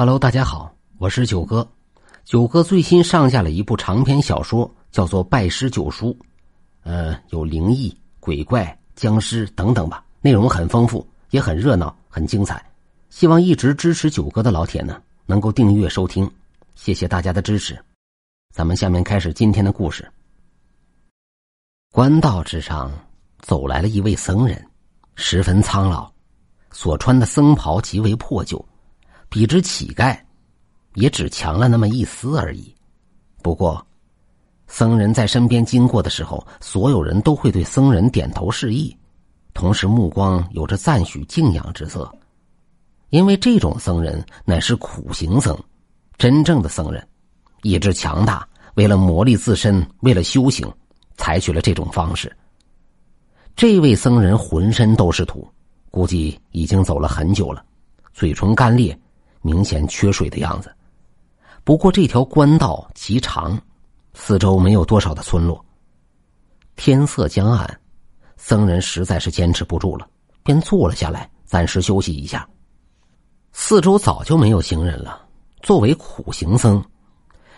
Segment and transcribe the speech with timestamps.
[0.00, 1.68] Hello，大家好，我是九哥。
[2.24, 6.12] 九哥最新上架了一部长篇小说，叫做《拜师九叔》，
[6.84, 12.64] 呃，有灵异、鬼怪、僵尸等等吧，内容很丰富，也很热闹，很精彩。
[13.10, 16.30] 希望一直支持九哥的老铁呢，能够订阅收听，
[16.76, 17.76] 谢谢大家的支持。
[18.54, 20.08] 咱们下面开始今天的故事。
[21.90, 22.92] 官道之上
[23.40, 24.64] 走来了一位僧人，
[25.16, 26.08] 十分苍老，
[26.70, 28.64] 所穿的僧袍极为破旧。
[29.28, 30.18] 比之乞丐，
[30.94, 32.74] 也只强了那么一丝而已。
[33.42, 33.84] 不过，
[34.66, 38.96] 僧人在身边经过的时候，所有人都会对僧人点头示意，
[39.54, 42.10] 同时目光有着赞许、敬仰之色。
[43.10, 45.58] 因为这种僧人乃是苦行僧，
[46.18, 47.06] 真正的僧人，
[47.62, 50.70] 意志强大，为了磨砺自身，为了修行，
[51.16, 52.34] 采取了这种方式。
[53.56, 55.48] 这位僧人浑身都是土，
[55.90, 57.64] 估计已经走了很久了，
[58.12, 58.98] 嘴唇干裂。
[59.42, 60.74] 明显缺水的样子。
[61.64, 63.60] 不过这条官道极长，
[64.14, 65.62] 四周没有多少的村落。
[66.76, 67.80] 天色将暗，
[68.36, 70.08] 僧人实在是坚持不住了，
[70.42, 72.48] 便坐了下来，暂时休息一下。
[73.52, 75.26] 四周早就没有行人了。
[75.62, 76.82] 作为苦行僧，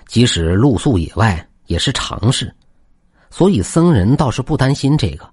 [0.06, 2.52] 即使露宿野外也是常事，
[3.30, 5.28] 所以僧人倒是不担心这个，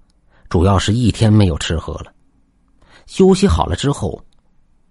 [0.50, 2.14] 主要是一天没有吃喝了。
[3.08, 4.22] 休息好了之后。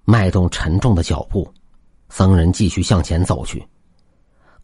[0.09, 1.53] 迈动沉重的脚步，
[2.09, 3.67] 僧人继续向前走去。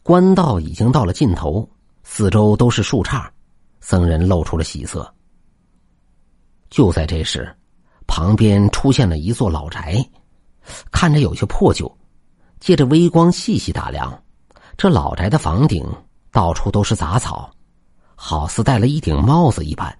[0.01, 1.69] 官道已经到了尽头，
[2.03, 3.29] 四周都是树杈，
[3.81, 5.13] 僧人露出了喜色。
[6.69, 7.53] 就在这时，
[8.07, 9.97] 旁边出现了一座老宅，
[10.91, 11.93] 看着有些破旧。
[12.61, 14.17] 借着微光细细打量，
[14.77, 15.85] 这老宅的房顶
[16.31, 17.51] 到处都是杂草，
[18.15, 19.93] 好似戴了一顶帽子一般。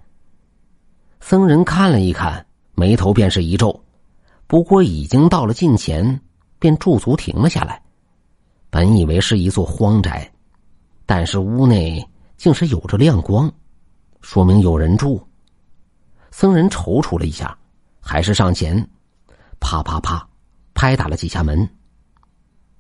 [1.19, 3.83] 僧人看了一看，眉头便是一皱。
[4.47, 6.19] 不过已经到了近前，
[6.59, 7.81] 便驻足停了下来。
[8.69, 10.31] 本以为是一座荒宅，
[11.05, 13.52] 但是屋内竟是有着亮光，
[14.22, 15.22] 说明有人住。
[16.31, 17.56] 僧人踌躇了一下，
[18.00, 18.88] 还是上前，
[19.59, 20.28] 啪啪啪，
[20.73, 21.68] 拍打了几下门。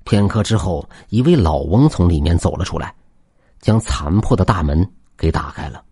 [0.03, 2.93] 片刻之后，一位老翁从里面走了出来，
[3.59, 5.83] 将残破的大门给打开了。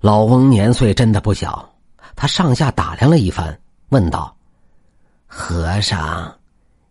[0.00, 1.68] 老翁年岁真的不小，
[2.14, 4.34] 他上下打量了一番，问道。
[5.38, 6.34] 和尚，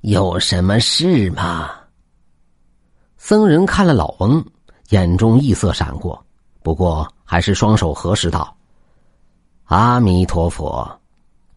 [0.01, 1.71] 有什么事吗？
[3.17, 4.45] 僧人看了老翁，
[4.89, 6.23] 眼中异色闪过，
[6.61, 8.55] 不过还是双手合十道
[9.65, 10.87] ：“阿弥陀佛，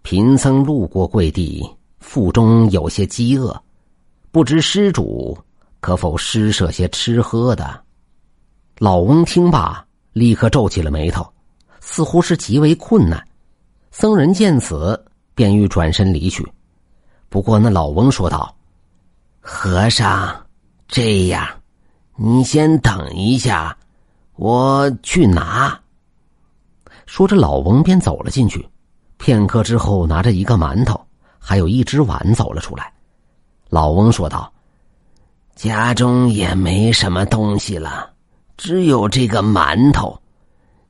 [0.01, 1.63] 贫僧路过贵地，
[2.01, 3.55] 腹中有些饥饿，
[4.33, 5.37] 不知施主
[5.81, 7.85] 可否施舍些吃喝的？”
[8.81, 11.31] 老翁听罢，立刻皱起了眉头，
[11.81, 13.23] 似乎是极为困难。
[13.91, 14.99] 僧人见此，
[15.35, 16.51] 便欲转身离去。
[17.29, 18.55] 不过，那老翁说道
[19.41, 20.47] ：“和尚，
[20.87, 21.47] 这样，
[22.17, 23.77] 你先等一下，
[24.37, 25.79] 我去拿。”
[27.05, 28.67] 说着，老翁便走了进去。
[29.19, 30.99] 片刻之后，拿着一个馒头，
[31.39, 32.93] 还有一只碗走了出来。
[33.69, 34.51] 老翁说道
[35.55, 38.11] ：“家中也没什么东西了，
[38.57, 40.19] 只有这个馒头，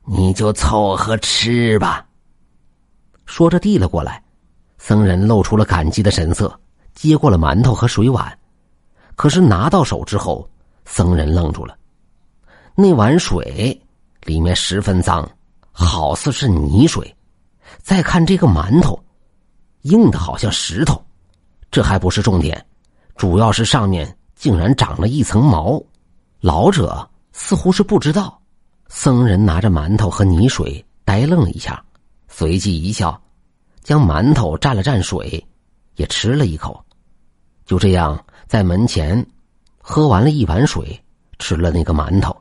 [0.05, 2.05] 你就凑合吃吧。”
[3.25, 4.23] 说着，递了过来。
[4.79, 6.59] 僧人露出了感激的神色，
[6.95, 8.35] 接过了馒头和水碗，
[9.15, 10.49] 可是拿到手之后，
[10.85, 11.77] 僧人愣住了。
[12.73, 13.79] 那碗水
[14.23, 15.29] 里面十分脏，
[15.71, 17.03] 好似是泥水；
[17.83, 18.97] 再看这个馒头，
[19.81, 20.99] 硬的好像石头。
[21.69, 22.65] 这还不是重点，
[23.15, 25.79] 主要是上面竟然长了一层毛。
[26.39, 28.41] 老者似乎是不知道，
[28.87, 31.83] 僧人拿着馒头和泥水，呆愣了一下，
[32.29, 33.21] 随即一笑。
[33.89, 35.43] 将馒头蘸了蘸水，
[35.95, 36.79] 也吃了一口，
[37.65, 39.25] 就这样在门前
[39.79, 41.03] 喝完了一碗水，
[41.39, 42.37] 吃了那个馒头。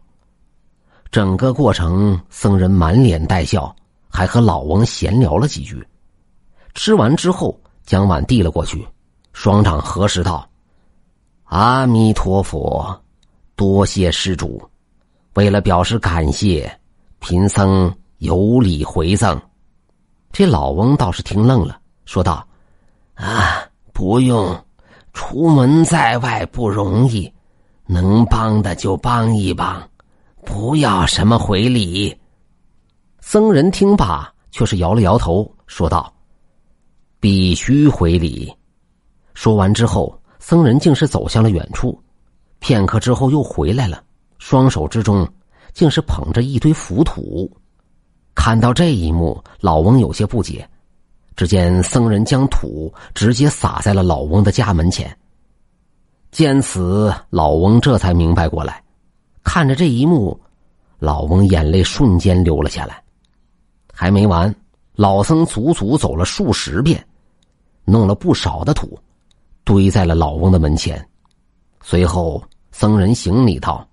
[1.11, 3.75] 整个过程，僧人满脸带笑，
[4.11, 5.83] 还和老翁闲聊了几句。
[6.75, 8.87] 吃完之后，将碗递了过去，
[9.33, 10.47] 双掌合十道
[11.49, 12.95] ：“阿弥陀佛，
[13.57, 14.63] 多谢施主。
[15.33, 16.71] 为了表示感谢，
[17.21, 19.41] 贫僧有礼回赠。”
[20.31, 22.47] 这老翁倒是听愣了，说道
[23.15, 24.57] ：“啊，不用，
[25.13, 27.33] 出门在外不容易，
[27.87, 29.83] 能帮的就帮一帮，
[30.45, 32.17] 不要什么回礼。”
[33.21, 36.13] 僧人听罢，却是摇了摇头，说道
[37.19, 38.53] ：“必须回礼。”
[39.35, 42.01] 说完之后，僧人竟是走向了远处，
[42.59, 44.03] 片刻之后又回来了，
[44.39, 45.29] 双手之中
[45.73, 47.51] 竟是捧着一堆浮土。
[48.39, 50.67] 看到这一幕，老翁有些不解。
[51.35, 55.15] 只见僧人将土直接撒在了老翁的家门前。
[56.31, 58.81] 见此，老翁这才明白过来，
[59.43, 60.41] 看着这一幕，
[61.01, 63.03] 老翁眼泪瞬间流了下来。
[63.93, 64.55] 还没完，
[64.95, 67.05] 老僧足足走了数十遍，
[67.85, 68.97] 弄了不少的土，
[69.65, 71.05] 堆在了老翁的门前。
[71.83, 72.41] 随后，
[72.71, 73.85] 僧人行礼道：“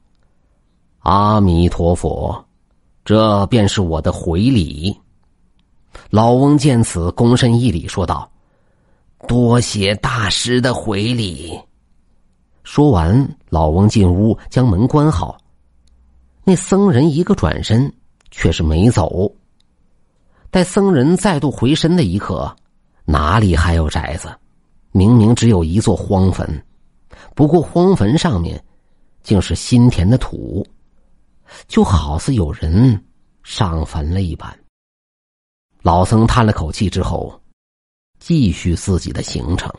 [1.02, 2.45] 阿弥陀佛，
[3.06, 4.94] 这便是我的回礼。”
[6.12, 8.30] 老翁见此，躬身一礼，说道
[9.30, 11.58] ：“多谢大师的回礼。”
[12.64, 15.38] 说完，老翁进屋，将门关好。
[16.44, 17.94] 那僧人一个转身，
[18.32, 19.32] 却是没走。
[20.52, 22.54] 待僧人再度回身的一刻，
[23.06, 24.30] 哪里还有宅子？
[24.92, 26.66] 明明只有一座荒坟，
[27.36, 28.64] 不过荒坟上面
[29.24, 30.66] 竟是新填的土，
[31.68, 33.06] 就好似有人
[33.44, 34.60] 上坟了一般。
[35.82, 37.42] 老僧叹了口气之后，
[38.20, 39.72] 继续自己的行程。